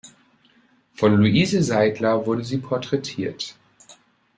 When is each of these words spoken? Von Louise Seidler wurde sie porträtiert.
Von 0.95 1.13
Louise 1.19 1.61
Seidler 1.61 2.25
wurde 2.25 2.43
sie 2.43 2.57
porträtiert. 2.57 3.53